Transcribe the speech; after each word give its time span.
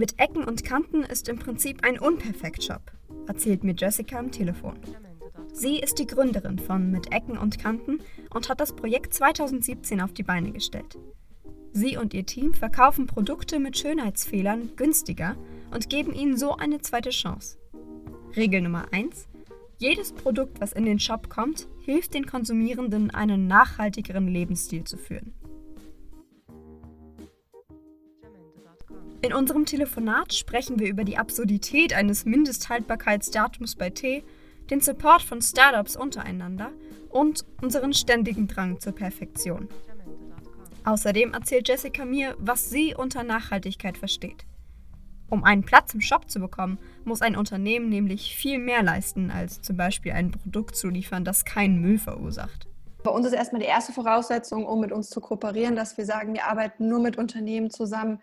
Mit 0.00 0.18
Ecken 0.18 0.44
und 0.44 0.64
Kanten 0.64 1.02
ist 1.02 1.28
im 1.28 1.38
Prinzip 1.38 1.84
ein 1.84 1.98
Unperfekt-Shop, 1.98 2.80
erzählt 3.26 3.64
mir 3.64 3.74
Jessica 3.76 4.18
am 4.18 4.30
Telefon. 4.30 4.78
Sie 5.52 5.78
ist 5.78 5.98
die 5.98 6.06
Gründerin 6.06 6.58
von 6.58 6.90
Mit 6.90 7.12
Ecken 7.12 7.36
und 7.36 7.58
Kanten 7.58 7.98
und 8.32 8.48
hat 8.48 8.62
das 8.62 8.74
Projekt 8.74 9.12
2017 9.12 10.00
auf 10.00 10.14
die 10.14 10.22
Beine 10.22 10.52
gestellt. 10.52 10.96
Sie 11.72 11.98
und 11.98 12.14
ihr 12.14 12.24
Team 12.24 12.54
verkaufen 12.54 13.08
Produkte 13.08 13.58
mit 13.58 13.76
Schönheitsfehlern 13.76 14.70
günstiger 14.74 15.36
und 15.70 15.90
geben 15.90 16.14
ihnen 16.14 16.38
so 16.38 16.56
eine 16.56 16.80
zweite 16.80 17.10
Chance. 17.10 17.58
Regel 18.34 18.62
Nummer 18.62 18.86
1. 18.92 19.28
Jedes 19.76 20.14
Produkt, 20.14 20.62
was 20.62 20.72
in 20.72 20.86
den 20.86 20.98
Shop 20.98 21.28
kommt, 21.28 21.68
hilft 21.84 22.14
den 22.14 22.24
Konsumierenden, 22.24 23.10
einen 23.10 23.48
nachhaltigeren 23.48 24.28
Lebensstil 24.28 24.84
zu 24.84 24.96
führen. 24.96 25.34
In 29.22 29.34
unserem 29.34 29.66
Telefonat 29.66 30.32
sprechen 30.32 30.78
wir 30.78 30.88
über 30.88 31.04
die 31.04 31.18
Absurdität 31.18 31.92
eines 31.92 32.24
Mindesthaltbarkeitsdatums 32.24 33.76
bei 33.76 33.90
Tee, 33.90 34.24
den 34.70 34.80
Support 34.80 35.20
von 35.20 35.42
Startups 35.42 35.94
untereinander 35.94 36.70
und 37.10 37.44
unseren 37.60 37.92
ständigen 37.92 38.48
Drang 38.48 38.80
zur 38.80 38.94
Perfektion. 38.94 39.68
Außerdem 40.84 41.34
erzählt 41.34 41.68
Jessica 41.68 42.06
mir, 42.06 42.34
was 42.38 42.70
sie 42.70 42.94
unter 42.94 43.22
Nachhaltigkeit 43.22 43.98
versteht. 43.98 44.46
Um 45.28 45.44
einen 45.44 45.64
Platz 45.64 45.92
im 45.92 46.00
Shop 46.00 46.30
zu 46.30 46.40
bekommen, 46.40 46.78
muss 47.04 47.20
ein 47.20 47.36
Unternehmen 47.36 47.90
nämlich 47.90 48.34
viel 48.34 48.58
mehr 48.58 48.82
leisten, 48.82 49.30
als 49.30 49.60
zum 49.60 49.76
Beispiel 49.76 50.12
ein 50.12 50.30
Produkt 50.30 50.76
zu 50.76 50.88
liefern, 50.88 51.26
das 51.26 51.44
keinen 51.44 51.82
Müll 51.82 51.98
verursacht. 51.98 52.66
Bei 53.02 53.10
uns 53.10 53.26
ist 53.26 53.32
erstmal 53.32 53.60
die 53.60 53.68
erste 53.68 53.92
Voraussetzung, 53.92 54.66
um 54.66 54.80
mit 54.80 54.92
uns 54.92 55.08
zu 55.08 55.20
kooperieren, 55.20 55.76
dass 55.76 55.96
wir 55.96 56.04
sagen, 56.04 56.34
wir 56.34 56.46
arbeiten 56.46 56.88
nur 56.88 57.00
mit 57.00 57.16
Unternehmen 57.16 57.70
zusammen, 57.70 58.20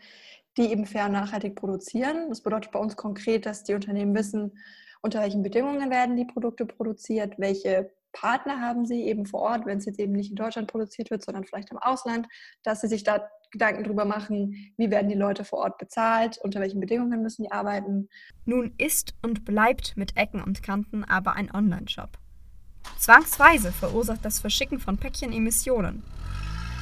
die 0.57 0.71
eben 0.71 0.85
fair 0.85 1.05
und 1.05 1.13
nachhaltig 1.13 1.55
produzieren. 1.55 2.29
Das 2.29 2.41
bedeutet 2.41 2.71
bei 2.71 2.79
uns 2.79 2.95
konkret, 2.95 3.45
dass 3.45 3.63
die 3.63 3.73
Unternehmen 3.73 4.15
wissen, 4.15 4.57
unter 5.01 5.21
welchen 5.21 5.43
Bedingungen 5.43 5.89
werden 5.89 6.15
die 6.15 6.25
Produkte 6.25 6.65
produziert, 6.65 7.35
welche 7.37 7.91
Partner 8.13 8.59
haben 8.59 8.85
sie 8.85 9.03
eben 9.03 9.25
vor 9.25 9.41
Ort, 9.41 9.65
wenn 9.65 9.77
es 9.77 9.85
jetzt 9.85 9.99
eben 9.99 10.13
nicht 10.13 10.31
in 10.31 10.35
Deutschland 10.35 10.67
produziert 10.67 11.11
wird, 11.11 11.23
sondern 11.23 11.43
vielleicht 11.43 11.71
im 11.71 11.77
Ausland, 11.77 12.27
dass 12.63 12.81
sie 12.81 12.87
sich 12.87 13.03
da 13.03 13.29
Gedanken 13.51 13.83
darüber 13.83 14.05
machen, 14.05 14.73
wie 14.77 14.89
werden 14.89 15.07
die 15.07 15.15
Leute 15.15 15.45
vor 15.45 15.59
Ort 15.59 15.77
bezahlt, 15.77 16.37
unter 16.43 16.59
welchen 16.59 16.79
Bedingungen 16.79 17.21
müssen 17.21 17.43
die 17.43 17.51
arbeiten. 17.51 18.09
Nun 18.45 18.73
ist 18.77 19.13
und 19.21 19.45
bleibt 19.45 19.95
mit 19.95 20.17
Ecken 20.17 20.43
und 20.43 20.63
Kanten 20.63 21.03
aber 21.03 21.33
ein 21.33 21.53
Online-Shop. 21.53 22.09
Zwangsweise 22.97 23.71
verursacht 23.71 24.25
das 24.25 24.39
Verschicken 24.39 24.79
von 24.79 24.97
Päckchen 24.97 25.31
Emissionen. 25.31 26.03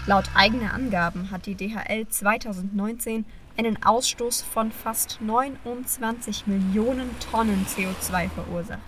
Laut 0.08 0.30
eigener 0.36 0.72
Angaben 0.76 1.32
hat 1.32 1.48
die 1.48 1.56
DHL 1.56 2.08
2019 2.08 3.26
einen 3.58 3.82
Ausstoß 3.84 4.44
von 4.44 4.72
fast 4.72 5.20
29 5.20 6.46
Millionen 6.46 7.10
Tonnen 7.20 7.66
CO2 7.66 8.30
verursacht. 8.30 8.82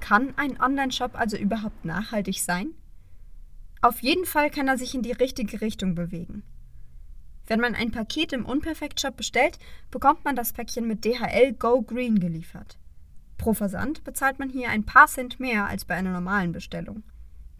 Kann 0.00 0.34
ein 0.36 0.60
Online-Shop 0.60 1.18
also 1.18 1.38
überhaupt 1.38 1.86
nachhaltig 1.86 2.42
sein? 2.42 2.74
Auf 3.80 4.00
jeden 4.00 4.26
Fall 4.26 4.50
kann 4.50 4.68
er 4.68 4.76
sich 4.76 4.94
in 4.94 5.00
die 5.00 5.12
richtige 5.12 5.62
Richtung 5.62 5.94
bewegen. 5.94 6.42
Wenn 7.46 7.60
man 7.60 7.74
ein 7.74 7.90
Paket 7.90 8.34
im 8.34 8.44
Unperfekt-Shop 8.44 9.16
bestellt, 9.16 9.58
bekommt 9.90 10.26
man 10.26 10.36
das 10.36 10.52
Päckchen 10.52 10.86
mit 10.86 11.06
DHL 11.06 11.54
Go 11.54 11.80
Green 11.80 12.20
geliefert. 12.20 12.78
Pro 13.38 13.54
Versand 13.54 14.04
bezahlt 14.04 14.38
man 14.38 14.50
hier 14.50 14.68
ein 14.68 14.84
paar 14.84 15.06
Cent 15.06 15.40
mehr 15.40 15.66
als 15.66 15.86
bei 15.86 15.94
einer 15.94 16.12
normalen 16.12 16.52
Bestellung. 16.52 17.02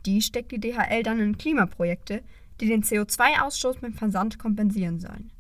Die 0.05 0.21
steckt 0.21 0.53
die 0.53 0.61
DHL 0.61 1.03
dann 1.03 1.21
in 1.21 1.39
Klimaprojekte, 1.39 2.23
die 2.61 2.69
den 2.69 2.83
CO2-Ausstoß 2.83 3.81
beim 3.81 3.95
Versand 3.95 4.39
kompensieren 4.39 5.01
sollen. 5.01 5.33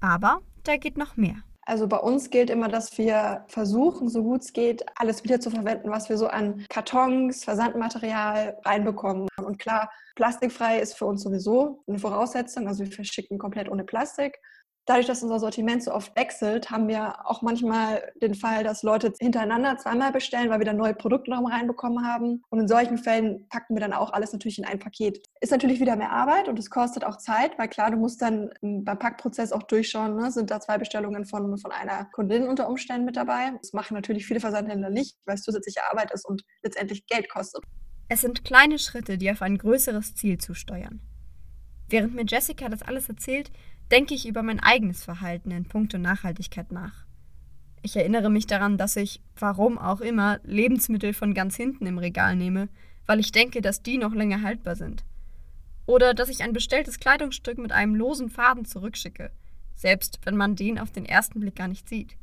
Aber 0.00 0.40
da 0.64 0.76
geht 0.76 0.96
noch 0.96 1.16
mehr. 1.16 1.36
Also 1.68 1.88
bei 1.88 1.96
uns 1.96 2.30
gilt 2.30 2.48
immer, 2.48 2.68
dass 2.68 2.96
wir 2.96 3.44
versuchen, 3.48 4.08
so 4.08 4.22
gut 4.22 4.42
es 4.42 4.52
geht, 4.52 4.84
alles 4.94 5.24
wieder 5.24 5.40
zu 5.40 5.50
verwenden, 5.50 5.90
was 5.90 6.08
wir 6.08 6.16
so 6.16 6.28
an 6.28 6.64
Kartons, 6.68 7.42
Versandmaterial 7.42 8.56
reinbekommen. 8.64 9.26
Und 9.42 9.58
klar, 9.58 9.90
plastikfrei 10.14 10.78
ist 10.78 10.96
für 10.96 11.06
uns 11.06 11.24
sowieso 11.24 11.82
eine 11.88 11.98
Voraussetzung. 11.98 12.68
Also 12.68 12.84
wir 12.84 12.92
verschicken 12.92 13.38
komplett 13.38 13.68
ohne 13.68 13.82
Plastik 13.82 14.38
dadurch, 14.86 15.06
dass 15.06 15.22
unser 15.22 15.38
Sortiment 15.38 15.82
so 15.82 15.92
oft 15.92 16.16
wechselt, 16.16 16.70
haben 16.70 16.88
wir 16.88 17.26
auch 17.26 17.42
manchmal 17.42 18.12
den 18.22 18.34
Fall, 18.34 18.64
dass 18.64 18.82
Leute 18.82 19.12
hintereinander 19.18 19.76
zweimal 19.76 20.12
bestellen, 20.12 20.48
weil 20.48 20.60
wir 20.60 20.64
dann 20.64 20.76
neue 20.76 20.94
Produkte 20.94 21.30
noch 21.30 21.42
reinbekommen 21.50 22.06
haben. 22.06 22.42
Und 22.48 22.60
in 22.60 22.68
solchen 22.68 22.96
Fällen 22.96 23.46
packen 23.48 23.74
wir 23.74 23.80
dann 23.80 23.92
auch 23.92 24.12
alles 24.12 24.32
natürlich 24.32 24.58
in 24.58 24.64
ein 24.64 24.78
Paket. 24.78 25.20
Ist 25.40 25.52
natürlich 25.52 25.80
wieder 25.80 25.96
mehr 25.96 26.12
Arbeit 26.12 26.48
und 26.48 26.58
es 26.58 26.70
kostet 26.70 27.04
auch 27.04 27.18
Zeit, 27.18 27.58
weil 27.58 27.68
klar, 27.68 27.90
du 27.90 27.96
musst 27.96 28.22
dann 28.22 28.50
beim 28.62 28.98
Packprozess 28.98 29.52
auch 29.52 29.64
durchschauen, 29.64 30.16
ne? 30.16 30.30
sind 30.30 30.50
da 30.50 30.60
zwei 30.60 30.78
Bestellungen 30.78 31.26
von, 31.26 31.58
von 31.58 31.72
einer 31.72 32.06
Kundin 32.12 32.46
unter 32.48 32.68
Umständen 32.68 33.04
mit 33.04 33.16
dabei. 33.16 33.52
Das 33.60 33.72
machen 33.72 33.94
natürlich 33.94 34.26
viele 34.26 34.40
Versandhändler 34.40 34.90
nicht, 34.90 35.18
weil 35.26 35.34
es 35.34 35.42
zusätzliche 35.42 35.80
Arbeit 35.90 36.12
ist 36.12 36.24
und 36.24 36.42
letztendlich 36.62 37.06
Geld 37.06 37.28
kostet. 37.28 37.64
Es 38.08 38.20
sind 38.20 38.44
kleine 38.44 38.78
Schritte, 38.78 39.18
die 39.18 39.30
auf 39.30 39.42
ein 39.42 39.58
größeres 39.58 40.14
Ziel 40.14 40.38
zusteuern. 40.38 41.00
Während 41.88 42.14
mir 42.14 42.24
Jessica 42.26 42.68
das 42.68 42.82
alles 42.82 43.08
erzählt, 43.08 43.50
denke 43.90 44.14
ich 44.14 44.26
über 44.26 44.42
mein 44.42 44.60
eigenes 44.60 45.04
Verhalten 45.04 45.50
in 45.50 45.64
puncto 45.64 45.98
Nachhaltigkeit 45.98 46.72
nach. 46.72 47.04
Ich 47.82 47.94
erinnere 47.94 48.30
mich 48.30 48.46
daran, 48.46 48.78
dass 48.78 48.96
ich, 48.96 49.20
warum 49.38 49.78
auch 49.78 50.00
immer, 50.00 50.40
Lebensmittel 50.42 51.12
von 51.12 51.34
ganz 51.34 51.56
hinten 51.56 51.86
im 51.86 51.98
Regal 51.98 52.34
nehme, 52.34 52.68
weil 53.06 53.20
ich 53.20 53.30
denke, 53.30 53.60
dass 53.60 53.82
die 53.82 53.98
noch 53.98 54.12
länger 54.12 54.42
haltbar 54.42 54.74
sind. 54.74 55.04
Oder 55.86 56.12
dass 56.12 56.28
ich 56.28 56.42
ein 56.42 56.52
bestelltes 56.52 56.98
Kleidungsstück 56.98 57.58
mit 57.58 57.70
einem 57.70 57.94
losen 57.94 58.28
Faden 58.28 58.64
zurückschicke, 58.64 59.30
selbst 59.76 60.18
wenn 60.24 60.36
man 60.36 60.56
den 60.56 60.80
auf 60.80 60.90
den 60.90 61.06
ersten 61.06 61.38
Blick 61.38 61.54
gar 61.54 61.68
nicht 61.68 61.88
sieht. 61.88 62.16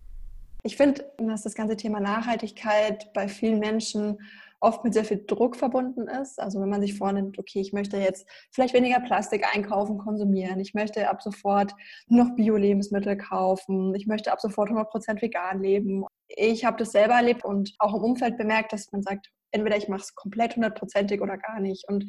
Ich 0.64 0.76
finde, 0.76 1.06
dass 1.18 1.44
das 1.44 1.56
ganze 1.56 1.78
Thema 1.78 2.02
Nachhaltigkeit 2.02 3.14
bei 3.14 3.30
vielen 3.30 3.60
Menschen 3.60 4.20
oft 4.64 4.84
mit 4.84 4.94
sehr 4.94 5.06
viel 5.06 5.24
Druck 5.28 5.56
verbunden 5.56 6.08
ist. 6.08 6.40
Also 6.40 6.62
wenn 6.62 6.70
man 6.70 6.82
sich 6.82 6.98
vornimmt, 6.98 7.38
okay, 7.38 7.60
ich 7.60 7.74
möchte 7.74 7.98
jetzt 7.98 8.28
vielleicht 8.52 8.74
weniger 8.74 9.00
Plastik 9.02 9.46
einkaufen, 9.54 9.98
konsumieren, 9.98 10.60
ich 10.60 10.74
möchte 10.74 11.10
ab 11.10 11.22
sofort 11.22 11.74
noch 12.08 12.36
Bio-Lebensmittel 12.36 13.18
kaufen, 13.18 13.94
ich 13.94 14.08
möchte 14.08 14.32
ab 14.32 14.40
sofort 14.40 14.70
100% 14.70 15.22
vegan 15.22 15.62
leben. 15.62 16.06
Ich 16.28 16.66
habe 16.66 16.78
das 16.78 16.94
selber 16.94 17.16
erlebt 17.16 17.44
und 17.44 17.76
auch 17.80 17.94
im 17.94 18.04
Umfeld 18.04 18.38
bemerkt, 18.38 18.74
dass 18.74 18.92
man 18.92 19.04
sagt, 19.04 19.30
entweder 19.52 19.78
ich 19.78 19.90
mache 19.90 20.02
es 20.02 20.16
komplett 20.16 20.56
hundertprozentig 20.56 21.22
oder 21.22 21.38
gar 21.38 21.60
nicht. 21.60 21.88
Und 21.90 22.06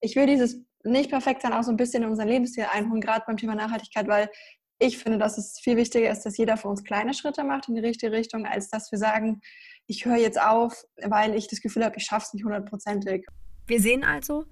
ich 0.00 0.16
will 0.16 0.26
dieses 0.26 0.64
nicht 0.84 1.10
perfekt 1.10 1.42
sein 1.42 1.52
auch 1.52 1.62
so 1.62 1.70
ein 1.70 1.76
bisschen 1.76 2.02
in 2.02 2.08
unser 2.08 2.24
Lebensstil 2.24 2.66
einholen, 2.72 3.00
gerade 3.00 3.24
beim 3.26 3.36
Thema 3.36 3.54
Nachhaltigkeit, 3.54 4.08
weil 4.08 4.30
ich 4.78 4.98
finde, 4.98 5.18
dass 5.18 5.38
es 5.38 5.60
viel 5.62 5.76
wichtiger 5.76 6.10
ist, 6.10 6.22
dass 6.22 6.36
jeder 6.36 6.56
von 6.56 6.72
uns 6.72 6.82
kleine 6.82 7.14
Schritte 7.14 7.44
macht 7.44 7.68
in 7.68 7.76
die 7.76 7.80
richtige 7.80 8.12
Richtung, 8.12 8.46
als 8.46 8.68
dass 8.68 8.90
wir 8.90 8.98
sagen, 8.98 9.40
ich 9.86 10.04
höre 10.04 10.16
jetzt 10.16 10.40
auf, 10.40 10.84
weil 11.04 11.34
ich 11.34 11.48
das 11.48 11.60
Gefühl 11.60 11.84
habe, 11.84 11.96
ich 11.96 12.04
schaffe 12.04 12.26
es 12.26 12.34
nicht 12.34 12.44
hundertprozentig. 12.44 13.26
Wir 13.66 13.80
sehen 13.80 14.04
also, 14.04 14.46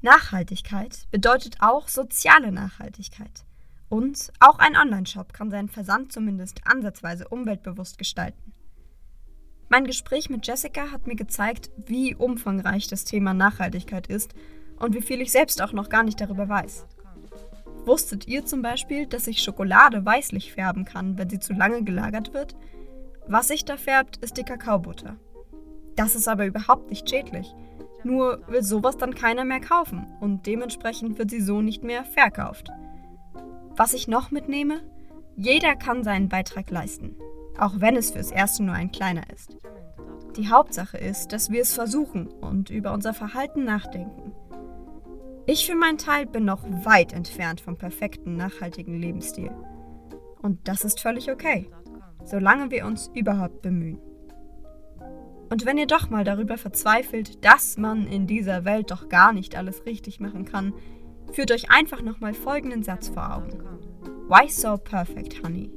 Nachhaltigkeit 0.00 1.06
bedeutet 1.10 1.56
auch 1.60 1.88
soziale 1.88 2.52
Nachhaltigkeit. 2.52 3.44
Und 3.88 4.32
auch 4.38 4.58
ein 4.58 4.76
Online-Shop 4.76 5.32
kann 5.32 5.50
seinen 5.50 5.68
Versand 5.68 6.12
zumindest 6.12 6.60
ansatzweise 6.64 7.26
umweltbewusst 7.28 7.98
gestalten. 7.98 8.52
Mein 9.70 9.84
Gespräch 9.84 10.30
mit 10.30 10.46
Jessica 10.46 10.92
hat 10.92 11.06
mir 11.06 11.16
gezeigt, 11.16 11.70
wie 11.76 12.14
umfangreich 12.14 12.86
das 12.86 13.04
Thema 13.04 13.34
Nachhaltigkeit 13.34 14.06
ist 14.06 14.34
und 14.78 14.94
wie 14.94 15.02
viel 15.02 15.20
ich 15.20 15.32
selbst 15.32 15.60
auch 15.60 15.72
noch 15.72 15.88
gar 15.88 16.02
nicht 16.02 16.20
darüber 16.20 16.48
weiß. 16.48 16.86
Wusstet 17.84 18.26
ihr 18.28 18.44
zum 18.44 18.62
Beispiel, 18.62 19.06
dass 19.06 19.24
sich 19.24 19.42
Schokolade 19.42 20.04
weißlich 20.04 20.52
färben 20.52 20.84
kann, 20.84 21.18
wenn 21.18 21.30
sie 21.30 21.38
zu 21.38 21.52
lange 21.52 21.82
gelagert 21.82 22.34
wird? 22.34 22.54
Was 23.30 23.48
sich 23.48 23.66
da 23.66 23.76
färbt, 23.76 24.16
ist 24.18 24.38
die 24.38 24.42
Kakaobutter. 24.42 25.16
Das 25.96 26.14
ist 26.14 26.28
aber 26.28 26.46
überhaupt 26.46 26.88
nicht 26.88 27.10
schädlich. 27.10 27.54
Nur 28.02 28.40
will 28.48 28.62
sowas 28.62 28.96
dann 28.96 29.14
keiner 29.14 29.44
mehr 29.44 29.60
kaufen 29.60 30.06
und 30.20 30.46
dementsprechend 30.46 31.18
wird 31.18 31.30
sie 31.30 31.42
so 31.42 31.60
nicht 31.60 31.84
mehr 31.84 32.04
verkauft. 32.04 32.70
Was 33.76 33.92
ich 33.92 34.08
noch 34.08 34.30
mitnehme? 34.30 34.80
Jeder 35.36 35.76
kann 35.76 36.04
seinen 36.04 36.30
Beitrag 36.30 36.70
leisten, 36.70 37.16
auch 37.58 37.74
wenn 37.80 37.96
es 37.96 38.12
fürs 38.12 38.30
Erste 38.30 38.62
nur 38.62 38.74
ein 38.74 38.92
kleiner 38.92 39.28
ist. 39.30 39.58
Die 40.36 40.48
Hauptsache 40.48 40.96
ist, 40.96 41.32
dass 41.32 41.50
wir 41.50 41.60
es 41.60 41.74
versuchen 41.74 42.28
und 42.28 42.70
über 42.70 42.94
unser 42.94 43.12
Verhalten 43.12 43.64
nachdenken. 43.64 44.32
Ich 45.44 45.66
für 45.66 45.76
meinen 45.76 45.98
Teil 45.98 46.24
bin 46.24 46.46
noch 46.46 46.62
weit 46.84 47.12
entfernt 47.12 47.60
vom 47.60 47.76
perfekten 47.76 48.36
nachhaltigen 48.36 48.98
Lebensstil. 48.98 49.50
Und 50.40 50.66
das 50.66 50.84
ist 50.84 51.00
völlig 51.00 51.30
okay 51.30 51.68
solange 52.28 52.70
wir 52.70 52.86
uns 52.86 53.10
überhaupt 53.14 53.62
bemühen. 53.62 53.98
Und 55.50 55.64
wenn 55.64 55.78
ihr 55.78 55.86
doch 55.86 56.10
mal 56.10 56.24
darüber 56.24 56.58
verzweifelt, 56.58 57.44
dass 57.44 57.78
man 57.78 58.06
in 58.06 58.26
dieser 58.26 58.64
Welt 58.64 58.90
doch 58.90 59.08
gar 59.08 59.32
nicht 59.32 59.56
alles 59.56 59.86
richtig 59.86 60.20
machen 60.20 60.44
kann, 60.44 60.74
führt 61.32 61.50
euch 61.52 61.70
einfach 61.70 62.02
nochmal 62.02 62.34
folgenden 62.34 62.82
Satz 62.82 63.08
vor 63.08 63.34
Augen. 63.34 63.58
Why 64.28 64.48
so 64.50 64.76
perfect, 64.76 65.42
honey? 65.42 65.70